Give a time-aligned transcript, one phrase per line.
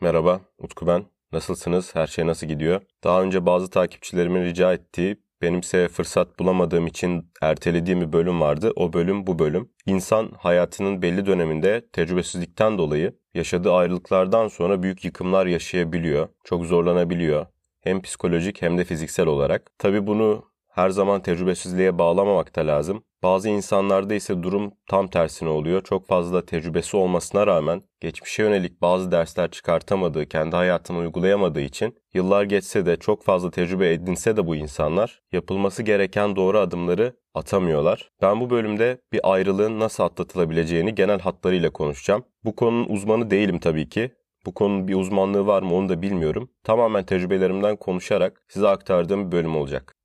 [0.00, 1.04] Merhaba, Utku ben.
[1.32, 1.94] Nasılsınız?
[1.94, 2.80] Her şey nasıl gidiyor?
[3.04, 8.72] Daha önce bazı takipçilerimin rica ettiği, benimse fırsat bulamadığım için ertelediğim bir bölüm vardı.
[8.76, 9.70] O bölüm bu bölüm.
[9.86, 16.28] İnsan hayatının belli döneminde tecrübesizlikten dolayı yaşadığı ayrılıklardan sonra büyük yıkımlar yaşayabiliyor.
[16.44, 17.46] Çok zorlanabiliyor.
[17.80, 19.70] Hem psikolojik hem de fiziksel olarak.
[19.78, 20.44] Tabii bunu
[20.78, 23.04] her zaman tecrübesizliğe bağlamamak da lazım.
[23.22, 25.82] Bazı insanlarda ise durum tam tersine oluyor.
[25.82, 32.42] Çok fazla tecrübesi olmasına rağmen geçmişe yönelik bazı dersler çıkartamadığı, kendi hayatını uygulayamadığı için yıllar
[32.42, 38.10] geçse de çok fazla tecrübe edinse de bu insanlar yapılması gereken doğru adımları atamıyorlar.
[38.22, 42.24] Ben bu bölümde bir ayrılığın nasıl atlatılabileceğini genel hatlarıyla konuşacağım.
[42.44, 44.10] Bu konunun uzmanı değilim tabii ki.
[44.46, 46.50] Bu konunun bir uzmanlığı var mı onu da bilmiyorum.
[46.64, 49.97] Tamamen tecrübelerimden konuşarak size aktardığım bir bölüm olacak.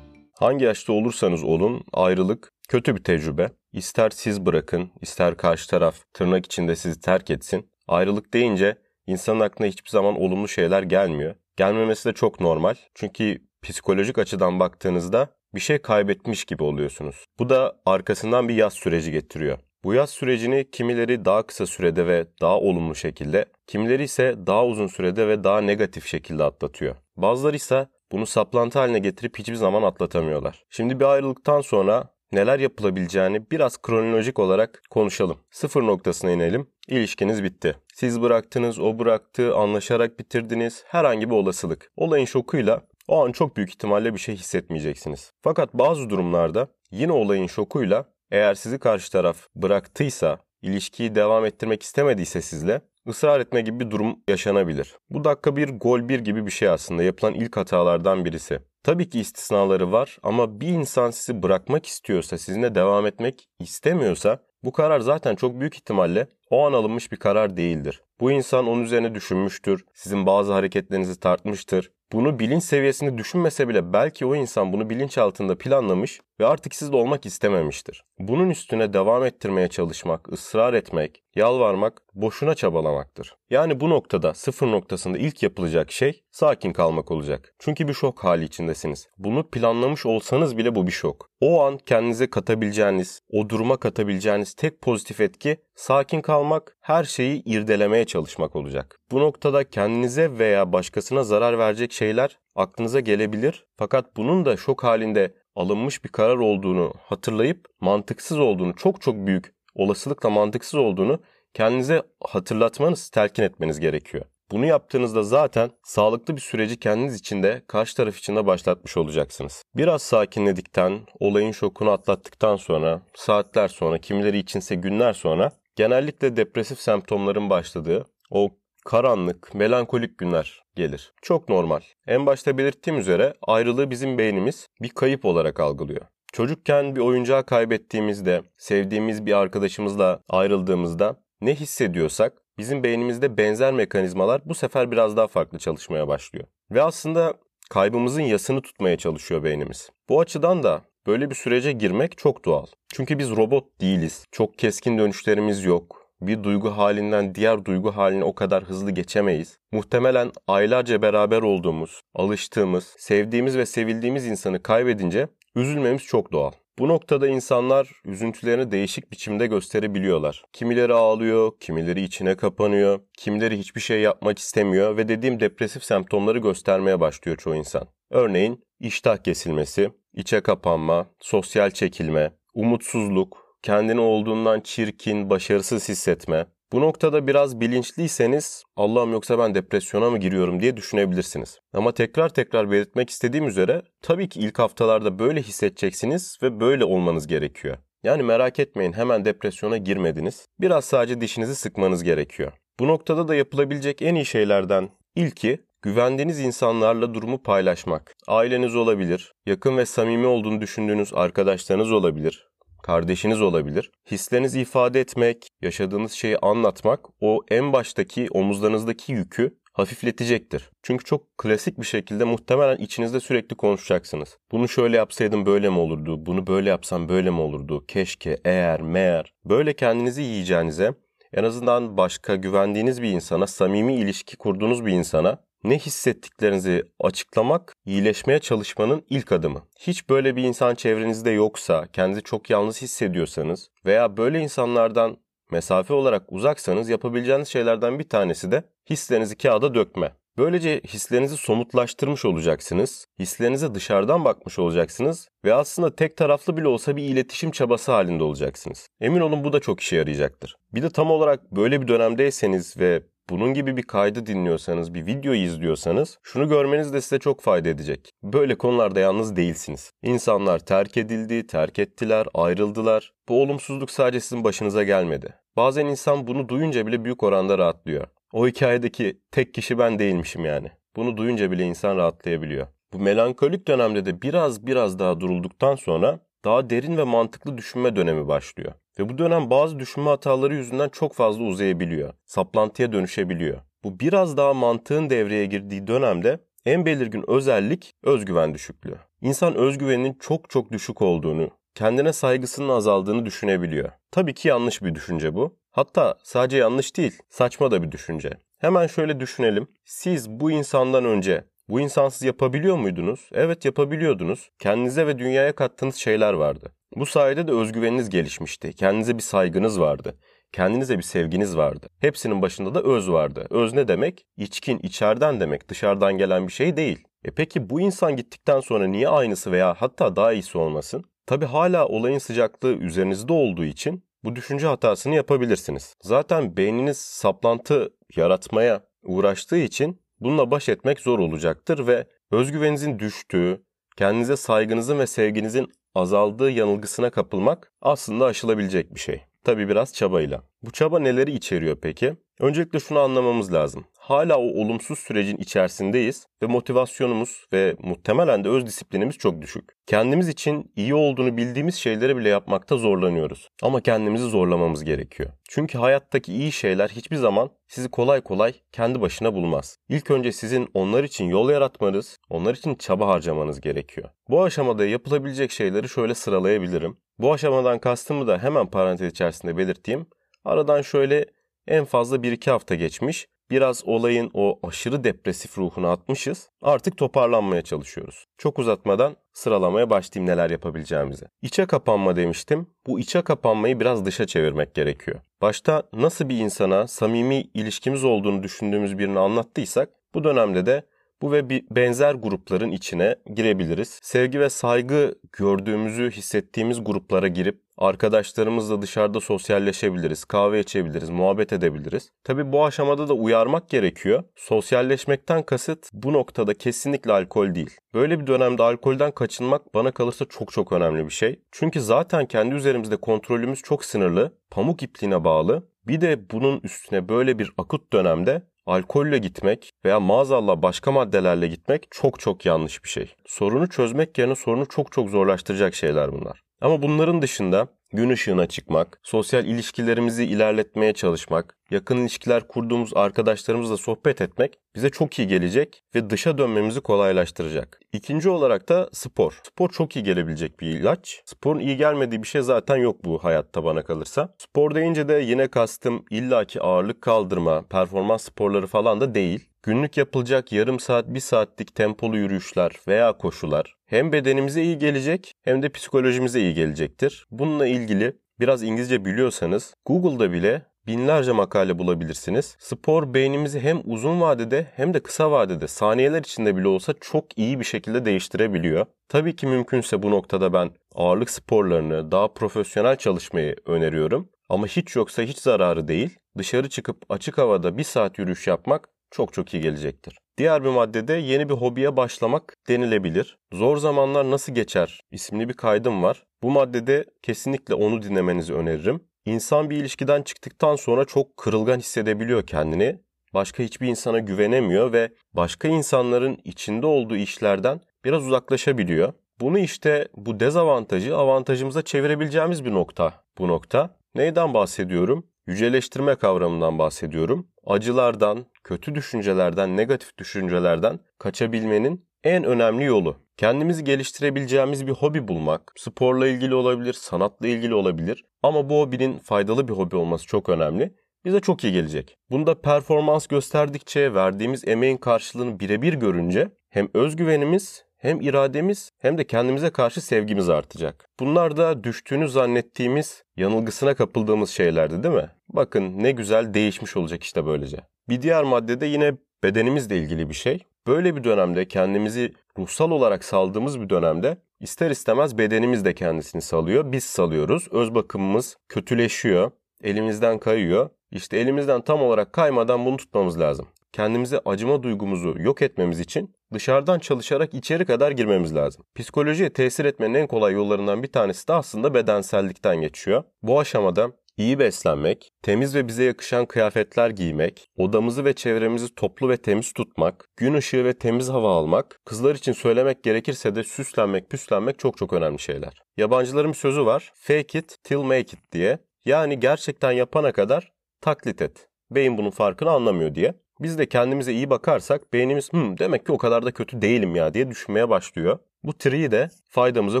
[0.38, 3.50] Hangi yaşta olursanız olun ayrılık kötü bir tecrübe.
[3.72, 7.70] İster siz bırakın, ister karşı taraf tırnak içinde sizi terk etsin.
[7.88, 11.34] Ayrılık deyince insanın aklına hiçbir zaman olumlu şeyler gelmiyor.
[11.56, 12.74] Gelmemesi de çok normal.
[12.94, 17.24] Çünkü psikolojik açıdan baktığınızda bir şey kaybetmiş gibi oluyorsunuz.
[17.38, 19.58] Bu da arkasından bir yaz süreci getiriyor.
[19.84, 24.86] Bu yaz sürecini kimileri daha kısa sürede ve daha olumlu şekilde, kimileri ise daha uzun
[24.86, 26.96] sürede ve daha negatif şekilde atlatıyor.
[27.16, 30.64] Bazıları ise bunu saplantı haline getirip hiçbir zaman atlatamıyorlar.
[30.70, 35.38] Şimdi bir ayrılıktan sonra neler yapılabileceğini biraz kronolojik olarak konuşalım.
[35.50, 36.70] Sıfır noktasına inelim.
[36.88, 37.76] İlişkiniz bitti.
[37.94, 40.84] Siz bıraktınız, o bıraktı, anlaşarak bitirdiniz.
[40.86, 41.92] Herhangi bir olasılık.
[41.96, 45.32] Olayın şokuyla o an çok büyük ihtimalle bir şey hissetmeyeceksiniz.
[45.42, 52.42] Fakat bazı durumlarda yine olayın şokuyla eğer sizi karşı taraf bıraktıysa, ilişkiyi devam ettirmek istemediyse
[52.42, 54.98] sizle ısrar etme gibi bir durum yaşanabilir.
[55.10, 58.58] Bu dakika bir gol bir gibi bir şey aslında yapılan ilk hatalardan birisi.
[58.82, 64.72] Tabii ki istisnaları var ama bir insan sizi bırakmak istiyorsa, sizinle devam etmek istemiyorsa bu
[64.72, 68.02] karar zaten çok büyük ihtimalle o an alınmış bir karar değildir.
[68.20, 71.90] Bu insan onun üzerine düşünmüştür, sizin bazı hareketlerinizi tartmıştır.
[72.12, 76.96] Bunu bilinç seviyesinde düşünmese bile belki o insan bunu bilinç altında planlamış ve artık sizle
[76.96, 78.04] olmak istememiştir.
[78.18, 83.36] Bunun üstüne devam ettirmeye çalışmak, ısrar etmek, yalvarmak boşuna çabalamaktır.
[83.50, 87.54] Yani bu noktada sıfır noktasında ilk yapılacak şey sakin kalmak olacak.
[87.58, 89.08] Çünkü bir şok hali içindesiniz.
[89.18, 91.30] Bunu planlamış olsanız bile bu bir şok.
[91.40, 98.04] O an kendinize katabileceğiniz, o duruma katabileceğiniz tek pozitif etki sakin kalmak, her şeyi irdelemeye
[98.04, 99.00] çalışmak olacak.
[99.10, 103.66] Bu noktada kendinize veya başkasına zarar verecek şeyler aklınıza gelebilir.
[103.76, 109.55] Fakat bunun da şok halinde alınmış bir karar olduğunu hatırlayıp mantıksız olduğunu, çok çok büyük
[109.76, 111.20] olasılıkla mantıksız olduğunu
[111.54, 114.24] kendinize hatırlatmanız, telkin etmeniz gerekiyor.
[114.50, 119.62] Bunu yaptığınızda zaten sağlıklı bir süreci kendiniz için de karşı taraf için de başlatmış olacaksınız.
[119.76, 127.50] Biraz sakinledikten, olayın şokunu atlattıktan sonra, saatler sonra, kimileri içinse günler sonra genellikle depresif semptomların
[127.50, 128.50] başladığı o
[128.84, 131.12] karanlık, melankolik günler gelir.
[131.22, 131.80] Çok normal.
[132.06, 136.06] En başta belirttiğim üzere ayrılığı bizim beynimiz bir kayıp olarak algılıyor.
[136.36, 144.54] Çocukken bir oyuncağı kaybettiğimizde, sevdiğimiz bir arkadaşımızla ayrıldığımızda ne hissediyorsak bizim beynimizde benzer mekanizmalar bu
[144.54, 146.46] sefer biraz daha farklı çalışmaya başlıyor.
[146.70, 147.34] Ve aslında
[147.70, 149.90] kaybımızın yasını tutmaya çalışıyor beynimiz.
[150.08, 152.66] Bu açıdan da böyle bir sürece girmek çok doğal.
[152.94, 154.24] Çünkü biz robot değiliz.
[154.32, 159.58] Çok keskin dönüşlerimiz yok bir duygu halinden diğer duygu haline o kadar hızlı geçemeyiz.
[159.72, 166.52] Muhtemelen aylarca beraber olduğumuz, alıştığımız, sevdiğimiz ve sevildiğimiz insanı kaybedince üzülmemiz çok doğal.
[166.78, 170.44] Bu noktada insanlar üzüntülerini değişik biçimde gösterebiliyorlar.
[170.52, 177.00] Kimileri ağlıyor, kimileri içine kapanıyor, kimileri hiçbir şey yapmak istemiyor ve dediğim depresif semptomları göstermeye
[177.00, 177.88] başlıyor çoğu insan.
[178.10, 186.46] Örneğin iştah kesilmesi, içe kapanma, sosyal çekilme, umutsuzluk, kendini olduğundan çirkin, başarısız hissetme.
[186.72, 191.58] Bu noktada biraz bilinçliyseniz Allah'ım yoksa ben depresyona mı giriyorum diye düşünebilirsiniz.
[191.72, 197.26] Ama tekrar tekrar belirtmek istediğim üzere tabii ki ilk haftalarda böyle hissedeceksiniz ve böyle olmanız
[197.26, 197.76] gerekiyor.
[198.02, 200.46] Yani merak etmeyin hemen depresyona girmediniz.
[200.60, 202.52] Biraz sadece dişinizi sıkmanız gerekiyor.
[202.80, 208.14] Bu noktada da yapılabilecek en iyi şeylerden ilki güvendiğiniz insanlarla durumu paylaşmak.
[208.26, 212.48] Aileniz olabilir, yakın ve samimi olduğunu düşündüğünüz arkadaşlarınız olabilir,
[212.86, 213.90] kardeşiniz olabilir.
[214.10, 220.70] Hislerinizi ifade etmek, yaşadığınız şeyi anlatmak o en baştaki omuzlarınızdaki yükü hafifletecektir.
[220.82, 224.38] Çünkü çok klasik bir şekilde muhtemelen içinizde sürekli konuşacaksınız.
[224.52, 226.26] Bunu şöyle yapsaydım böyle mi olurdu?
[226.26, 227.84] Bunu böyle yapsam böyle mi olurdu?
[227.88, 229.32] Keşke, eğer, meğer.
[229.44, 230.94] Böyle kendinizi yiyeceğinize
[231.32, 235.38] en azından başka güvendiğiniz bir insana, samimi ilişki kurduğunuz bir insana
[235.68, 239.62] ne hissettiklerinizi açıklamak, iyileşmeye çalışmanın ilk adımı.
[239.80, 245.16] Hiç böyle bir insan çevrenizde yoksa, kendinizi çok yalnız hissediyorsanız veya böyle insanlardan
[245.50, 250.12] mesafe olarak uzaksanız yapabileceğiniz şeylerden bir tanesi de hislerinizi kağıda dökme.
[250.38, 257.02] Böylece hislerinizi somutlaştırmış olacaksınız, hislerinize dışarıdan bakmış olacaksınız ve aslında tek taraflı bile olsa bir
[257.02, 258.88] iletişim çabası halinde olacaksınız.
[259.00, 260.56] Emin olun bu da çok işe yarayacaktır.
[260.74, 265.40] Bir de tam olarak böyle bir dönemdeyseniz ve bunun gibi bir kaydı dinliyorsanız, bir videoyu
[265.40, 268.10] izliyorsanız şunu görmeniz de size çok fayda edecek.
[268.22, 269.92] Böyle konularda yalnız değilsiniz.
[270.02, 273.12] İnsanlar terk edildi, terk ettiler, ayrıldılar.
[273.28, 275.34] Bu olumsuzluk sadece sizin başınıza gelmedi.
[275.56, 278.06] Bazen insan bunu duyunca bile büyük oranda rahatlıyor.
[278.32, 280.70] O hikayedeki tek kişi ben değilmişim yani.
[280.96, 282.66] Bunu duyunca bile insan rahatlayabiliyor.
[282.92, 288.28] Bu melankolik dönemde de biraz biraz daha durulduktan sonra daha derin ve mantıklı düşünme dönemi
[288.28, 288.72] başlıyor.
[288.98, 292.12] Ve bu dönem bazı düşünme hataları yüzünden çok fazla uzayabiliyor.
[292.24, 293.58] Saplantıya dönüşebiliyor.
[293.84, 298.96] Bu biraz daha mantığın devreye girdiği dönemde en belirgin özellik özgüven düşüklüğü.
[299.20, 303.90] İnsan özgüveninin çok çok düşük olduğunu, kendine saygısının azaldığını düşünebiliyor.
[304.10, 305.56] Tabii ki yanlış bir düşünce bu.
[305.70, 308.30] Hatta sadece yanlış değil, saçma da bir düşünce.
[308.58, 309.68] Hemen şöyle düşünelim.
[309.84, 313.28] Siz bu insandan önce bu insansız yapabiliyor muydunuz?
[313.32, 314.50] Evet yapabiliyordunuz.
[314.58, 316.72] Kendinize ve dünyaya kattığınız şeyler vardı.
[316.96, 318.72] Bu sayede de özgüveniniz gelişmişti.
[318.72, 320.18] Kendinize bir saygınız vardı.
[320.52, 321.88] Kendinize bir sevginiz vardı.
[322.00, 323.46] Hepsinin başında da öz vardı.
[323.50, 324.26] Öz ne demek?
[324.36, 325.68] İçkin, içeriden demek.
[325.68, 327.04] Dışarıdan gelen bir şey değil.
[327.24, 331.04] E peki bu insan gittikten sonra niye aynısı veya hatta daha iyisi olmasın?
[331.26, 335.94] Tabi hala olayın sıcaklığı üzerinizde olduğu için bu düşünce hatasını yapabilirsiniz.
[336.02, 343.62] Zaten beyniniz saplantı yaratmaya uğraştığı için bununla baş etmek zor olacaktır ve özgüveninizin düştüğü,
[343.96, 349.22] kendinize saygınızın ve sevginizin azaldığı yanılgısına kapılmak aslında aşılabilecek bir şey.
[349.44, 350.42] Tabi biraz çabayla.
[350.62, 352.16] Bu çaba neleri içeriyor peki?
[352.40, 353.84] Öncelikle şunu anlamamız lazım.
[354.06, 359.64] Hala o olumsuz sürecin içerisindeyiz ve motivasyonumuz ve muhtemelen de öz disiplinimiz çok düşük.
[359.86, 363.48] Kendimiz için iyi olduğunu bildiğimiz şeyleri bile yapmakta zorlanıyoruz.
[363.62, 365.30] Ama kendimizi zorlamamız gerekiyor.
[365.48, 369.78] Çünkü hayattaki iyi şeyler hiçbir zaman sizi kolay kolay kendi başına bulmaz.
[369.88, 374.08] İlk önce sizin onlar için yol yaratmanız, onlar için çaba harcamanız gerekiyor.
[374.28, 376.96] Bu aşamada yapılabilecek şeyleri şöyle sıralayabilirim.
[377.18, 380.06] Bu aşamadan kastımı da hemen parantez içerisinde belirteyim.
[380.44, 381.26] Aradan şöyle
[381.68, 383.26] en fazla 1-2 hafta geçmiş.
[383.50, 386.50] Biraz olayın o aşırı depresif ruhunu atmışız.
[386.62, 388.26] Artık toparlanmaya çalışıyoruz.
[388.38, 391.26] Çok uzatmadan sıralamaya başlayayım neler yapabileceğimizi.
[391.42, 392.66] İçe kapanma demiştim.
[392.86, 395.20] Bu içe kapanmayı biraz dışa çevirmek gerekiyor.
[395.42, 400.86] Başta nasıl bir insana samimi ilişkimiz olduğunu düşündüğümüz birini anlattıysak bu dönemde de
[401.22, 404.00] bu ve bir benzer grupların içine girebiliriz.
[404.02, 412.10] Sevgi ve saygı gördüğümüzü hissettiğimiz gruplara girip arkadaşlarımızla dışarıda sosyalleşebiliriz, kahve içebiliriz, muhabbet edebiliriz.
[412.24, 414.24] Tabi bu aşamada da uyarmak gerekiyor.
[414.36, 417.76] Sosyalleşmekten kasıt bu noktada kesinlikle alkol değil.
[417.94, 421.40] Böyle bir dönemde alkolden kaçınmak bana kalırsa çok çok önemli bir şey.
[421.52, 425.68] Çünkü zaten kendi üzerimizde kontrolümüz çok sınırlı, pamuk ipliğine bağlı.
[425.86, 431.88] Bir de bunun üstüne böyle bir akut dönemde alkolle gitmek veya maazallah başka maddelerle gitmek
[431.90, 433.14] çok çok yanlış bir şey.
[433.26, 436.42] Sorunu çözmek yerine sorunu çok çok zorlaştıracak şeyler bunlar.
[436.60, 444.20] Ama bunların dışında gün ışığına çıkmak, sosyal ilişkilerimizi ilerletmeye çalışmak, yakın ilişkiler kurduğumuz arkadaşlarımızla sohbet
[444.20, 447.80] etmek bize çok iyi gelecek ve dışa dönmemizi kolaylaştıracak.
[447.92, 449.40] İkinci olarak da spor.
[449.46, 451.22] Spor çok iyi gelebilecek bir ilaç.
[451.24, 454.34] Sporun iyi gelmediği bir şey zaten yok bu hayatta bana kalırsa.
[454.38, 459.48] Spor deyince de yine kastım illaki ağırlık kaldırma, performans sporları falan da değil.
[459.62, 465.62] Günlük yapılacak yarım saat, bir saatlik tempolu yürüyüşler veya koşular hem bedenimize iyi gelecek hem
[465.62, 467.26] de psikolojimize iyi gelecektir.
[467.30, 472.56] Bununla ilgili biraz İngilizce biliyorsanız Google'da bile binlerce makale bulabilirsiniz.
[472.58, 477.60] Spor beynimizi hem uzun vadede hem de kısa vadede saniyeler içinde bile olsa çok iyi
[477.60, 478.86] bir şekilde değiştirebiliyor.
[479.08, 484.28] Tabii ki mümkünse bu noktada ben ağırlık sporlarını, daha profesyonel çalışmayı öneriyorum.
[484.48, 486.18] Ama hiç yoksa hiç zararı değil.
[486.38, 490.18] Dışarı çıkıp açık havada bir saat yürüyüş yapmak çok çok iyi gelecektir.
[490.38, 493.38] Diğer bir maddede yeni bir hobiye başlamak denilebilir.
[493.52, 496.24] Zor zamanlar nasıl geçer isimli bir kaydım var.
[496.42, 499.00] Bu maddede kesinlikle onu dinlemenizi öneririm.
[499.26, 503.00] İnsan bir ilişkiden çıktıktan sonra çok kırılgan hissedebiliyor kendini.
[503.34, 509.12] Başka hiçbir insana güvenemiyor ve başka insanların içinde olduğu işlerden biraz uzaklaşabiliyor.
[509.40, 513.96] Bunu işte bu dezavantajı avantajımıza çevirebileceğimiz bir nokta bu nokta.
[514.14, 515.26] Neyden bahsediyorum?
[515.46, 517.48] Yüceleştirme kavramından bahsediyorum.
[517.66, 523.16] Acılardan, kötü düşüncelerden, negatif düşüncelerden kaçabilmenin en önemli yolu.
[523.36, 525.72] Kendimizi geliştirebileceğimiz bir hobi bulmak.
[525.76, 528.24] Sporla ilgili olabilir, sanatla ilgili olabilir.
[528.42, 530.94] Ama bu hobinin faydalı bir hobi olması çok önemli.
[531.24, 532.16] bize çok iyi gelecek.
[532.30, 539.70] Bunda performans gösterdikçe verdiğimiz emeğin karşılığını birebir görünce hem özgüvenimiz hem irademiz hem de kendimize
[539.70, 541.08] karşı sevgimiz artacak.
[541.20, 545.30] Bunlar da düştüğünü zannettiğimiz, yanılgısına kapıldığımız şeylerdi değil mi?
[545.48, 547.78] Bakın ne güzel değişmiş olacak işte böylece.
[548.08, 549.12] Bir diğer maddede yine
[549.46, 550.64] bedenimizle ilgili bir şey.
[550.86, 556.92] Böyle bir dönemde kendimizi ruhsal olarak saldığımız bir dönemde ister istemez bedenimiz de kendisini salıyor.
[556.92, 557.68] Biz salıyoruz.
[557.70, 559.50] Öz bakımımız kötüleşiyor.
[559.82, 560.90] Elimizden kayıyor.
[561.10, 563.66] İşte elimizden tam olarak kaymadan bunu tutmamız lazım.
[563.92, 568.84] Kendimize acıma duygumuzu yok etmemiz için dışarıdan çalışarak içeri kadar girmemiz lazım.
[568.94, 573.24] Psikolojiye tesir etmenin en kolay yollarından bir tanesi de aslında bedensellikten geçiyor.
[573.42, 579.36] Bu aşamada iyi beslenmek, temiz ve bize yakışan kıyafetler giymek, odamızı ve çevremizi toplu ve
[579.36, 584.78] temiz tutmak, gün ışığı ve temiz hava almak, kızlar için söylemek gerekirse de süslenmek, püslenmek
[584.78, 585.82] çok çok önemli şeyler.
[585.96, 588.78] Yabancıların bir sözü var, fake it till make it diye.
[589.04, 591.68] Yani gerçekten yapana kadar taklit et.
[591.90, 593.34] Beyin bunun farkını anlamıyor diye.
[593.60, 597.34] Biz de kendimize iyi bakarsak beynimiz Hım, demek ki o kadar da kötü değilim ya
[597.34, 598.38] diye düşünmeye başlıyor.
[598.64, 600.00] Bu triyi de faydamıza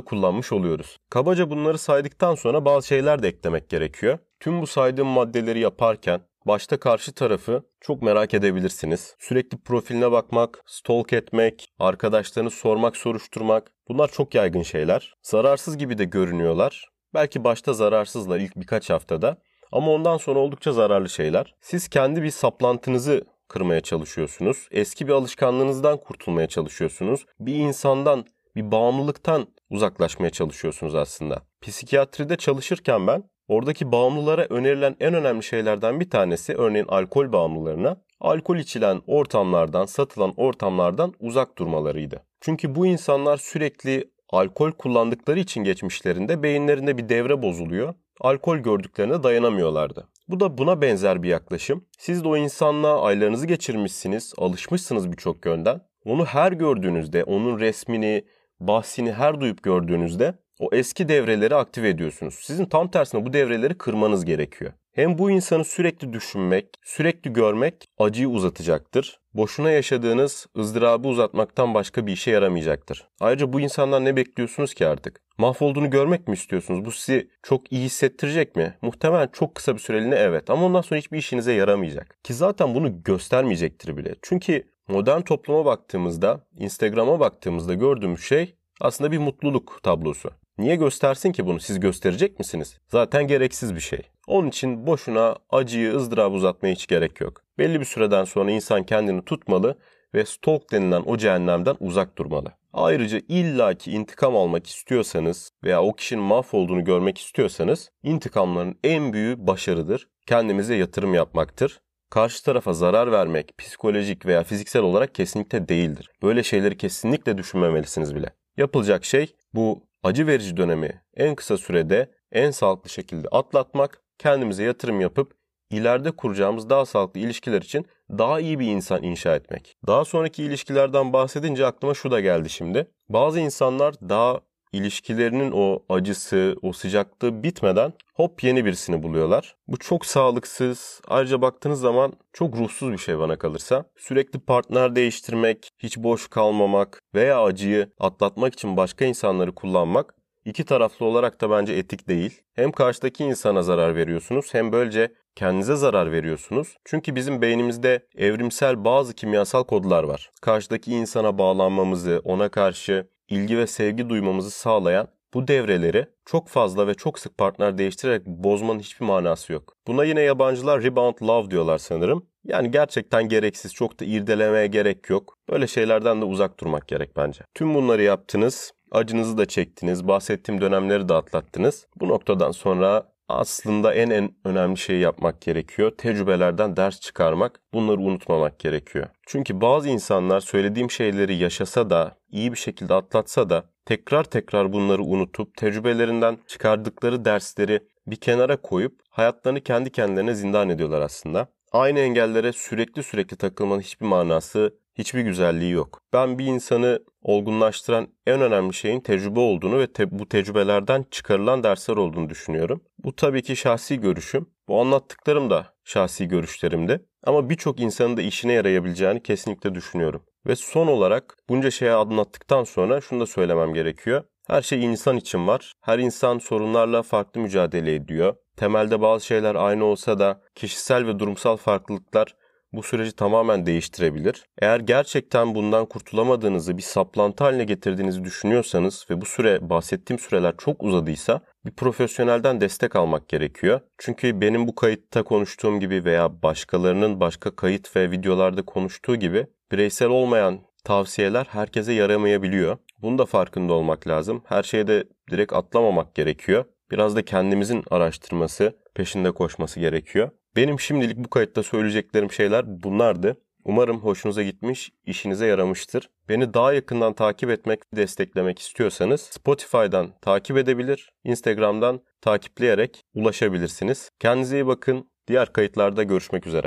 [0.00, 0.96] kullanmış oluyoruz.
[1.10, 4.18] Kabaca bunları saydıktan sonra bazı şeyler de eklemek gerekiyor.
[4.40, 9.16] Tüm bu saydığım maddeleri yaparken başta karşı tarafı çok merak edebilirsiniz.
[9.18, 15.14] Sürekli profiline bakmak, stalk etmek, arkadaşlarını sormak, soruşturmak bunlar çok yaygın şeyler.
[15.22, 16.88] Zararsız gibi de görünüyorlar.
[17.14, 19.38] Belki başta zararsızlar ilk birkaç haftada
[19.72, 21.54] ama ondan sonra oldukça zararlı şeyler.
[21.60, 24.68] Siz kendi bir saplantınızı kırmaya çalışıyorsunuz.
[24.70, 27.26] Eski bir alışkanlığınızdan kurtulmaya çalışıyorsunuz.
[27.40, 28.24] Bir insandan,
[28.56, 31.42] bir bağımlılıktan uzaklaşmaya çalışıyorsunuz aslında.
[31.60, 38.56] Psikiyatride çalışırken ben oradaki bağımlılara önerilen en önemli şeylerden bir tanesi örneğin alkol bağımlılarına alkol
[38.56, 42.22] içilen ortamlardan, satılan ortamlardan uzak durmalarıydı.
[42.40, 47.94] Çünkü bu insanlar sürekli alkol kullandıkları için geçmişlerinde beyinlerinde bir devre bozuluyor.
[48.20, 50.08] Alkol gördüklerine dayanamıyorlardı.
[50.28, 51.84] Bu da buna benzer bir yaklaşım.
[51.98, 55.80] Siz de o insanla aylarınızı geçirmişsiniz, alışmışsınız birçok yönden.
[56.04, 58.24] Onu her gördüğünüzde, onun resmini,
[58.60, 62.34] bahsini her duyup gördüğünüzde o eski devreleri aktive ediyorsunuz.
[62.34, 64.72] Sizin tam tersine bu devreleri kırmanız gerekiyor.
[64.92, 69.20] Hem bu insanı sürekli düşünmek, sürekli görmek acıyı uzatacaktır.
[69.34, 73.08] Boşuna yaşadığınız ızdırabı uzatmaktan başka bir işe yaramayacaktır.
[73.20, 75.25] Ayrıca bu insandan ne bekliyorsunuz ki artık?
[75.38, 76.84] Mahvolduğunu görmek mi istiyorsunuz?
[76.84, 78.74] Bu sizi çok iyi hissettirecek mi?
[78.82, 82.18] Muhtemelen çok kısa bir süreliğine evet ama ondan sonra hiçbir işinize yaramayacak.
[82.24, 84.14] Ki zaten bunu göstermeyecektir bile.
[84.22, 90.30] Çünkü modern topluma baktığımızda, Instagram'a baktığımızda gördüğümüz şey aslında bir mutluluk tablosu.
[90.58, 91.60] Niye göstersin ki bunu?
[91.60, 92.78] Siz gösterecek misiniz?
[92.88, 94.00] Zaten gereksiz bir şey.
[94.26, 97.42] Onun için boşuna acıyı, ızdırabı uzatmaya hiç gerek yok.
[97.58, 99.78] Belli bir süreden sonra insan kendini tutmalı
[100.14, 102.52] ve stalk denilen o cehennemden uzak durmalı.
[102.72, 110.08] Ayrıca illaki intikam almak istiyorsanız veya o kişinin mahvolduğunu görmek istiyorsanız intikamların en büyüğü başarıdır.
[110.26, 111.80] Kendimize yatırım yapmaktır.
[112.10, 116.10] Karşı tarafa zarar vermek psikolojik veya fiziksel olarak kesinlikle değildir.
[116.22, 118.30] Böyle şeyleri kesinlikle düşünmemelisiniz bile.
[118.56, 125.00] Yapılacak şey bu acı verici dönemi en kısa sürede en sağlıklı şekilde atlatmak, kendimize yatırım
[125.00, 125.34] yapıp
[125.70, 129.76] ileride kuracağımız daha sağlıklı ilişkiler için daha iyi bir insan inşa etmek.
[129.86, 132.90] Daha sonraki ilişkilerden bahsedince aklıma şu da geldi şimdi.
[133.08, 134.40] Bazı insanlar daha
[134.72, 139.56] ilişkilerinin o acısı, o sıcaklığı bitmeden hop yeni birisini buluyorlar.
[139.68, 141.00] Bu çok sağlıksız.
[141.08, 143.84] Ayrıca baktığınız zaman çok ruhsuz bir şey bana kalırsa.
[143.96, 151.06] Sürekli partner değiştirmek, hiç boş kalmamak veya acıyı atlatmak için başka insanları kullanmak iki taraflı
[151.06, 152.42] olarak da bence etik değil.
[152.54, 156.76] Hem karşıdaki insana zarar veriyorsunuz hem böylece kendinize zarar veriyorsunuz.
[156.84, 160.30] Çünkü bizim beynimizde evrimsel bazı kimyasal kodlar var.
[160.42, 166.94] Karşıdaki insana bağlanmamızı, ona karşı ilgi ve sevgi duymamızı sağlayan bu devreleri çok fazla ve
[166.94, 169.76] çok sık partner değiştirerek bozmanın hiçbir manası yok.
[169.86, 172.26] Buna yine yabancılar rebound love diyorlar sanırım.
[172.44, 175.38] Yani gerçekten gereksiz, çok da irdelemeye gerek yok.
[175.50, 177.40] Böyle şeylerden de uzak durmak gerek bence.
[177.54, 181.86] Tüm bunları yaptınız, acınızı da çektiniz, bahsettiğim dönemleri de atlattınız.
[181.96, 185.92] Bu noktadan sonra aslında en en önemli şeyi yapmak gerekiyor.
[185.98, 189.06] Tecrübelerden ders çıkarmak, bunları unutmamak gerekiyor.
[189.26, 195.02] Çünkü bazı insanlar söylediğim şeyleri yaşasa da, iyi bir şekilde atlatsa da tekrar tekrar bunları
[195.02, 201.48] unutup tecrübelerinden çıkardıkları dersleri bir kenara koyup hayatlarını kendi kendilerine zindan ediyorlar aslında.
[201.72, 206.00] Aynı engellere sürekli sürekli takılmanın hiçbir manası, hiçbir güzelliği yok.
[206.12, 211.96] Ben bir insanı olgunlaştıran en önemli şeyin tecrübe olduğunu ve te- bu tecrübelerden çıkarılan dersler
[211.96, 212.82] olduğunu düşünüyorum.
[212.98, 214.46] Bu tabii ki şahsi görüşüm.
[214.68, 217.06] Bu anlattıklarım da şahsi görüşlerimdi.
[217.24, 220.22] Ama birçok insanın da işine yarayabileceğini kesinlikle düşünüyorum.
[220.46, 224.24] Ve son olarak bunca şeye anlattıktan sonra şunu da söylemem gerekiyor.
[224.46, 225.72] Her şey insan için var.
[225.80, 228.36] Her insan sorunlarla farklı mücadele ediyor.
[228.56, 232.36] Temelde bazı şeyler aynı olsa da kişisel ve durumsal farklılıklar
[232.72, 234.44] bu süreci tamamen değiştirebilir.
[234.58, 240.82] Eğer gerçekten bundan kurtulamadığınızı bir saplantı haline getirdiğinizi düşünüyorsanız ve bu süre bahsettiğim süreler çok
[240.82, 243.80] uzadıysa bir profesyonelden destek almak gerekiyor.
[243.98, 250.08] Çünkü benim bu kayıtta konuştuğum gibi veya başkalarının başka kayıt ve videolarda konuştuğu gibi bireysel
[250.08, 252.78] olmayan tavsiyeler herkese yaramayabiliyor.
[253.02, 254.42] Bunun da farkında olmak lazım.
[254.44, 256.64] Her şeyde direkt atlamamak gerekiyor.
[256.90, 260.30] Biraz da kendimizin araştırması, peşinde koşması gerekiyor.
[260.56, 263.36] Benim şimdilik bu kayıtta söyleyeceklerim şeyler bunlardı.
[263.64, 266.10] Umarım hoşunuza gitmiş, işinize yaramıştır.
[266.28, 274.10] Beni daha yakından takip etmek desteklemek istiyorsanız Spotify'dan takip edebilir, Instagram'dan takipleyerek ulaşabilirsiniz.
[274.18, 275.10] Kendinize iyi bakın.
[275.28, 276.64] Diğer kayıtlarda görüşmek üzere.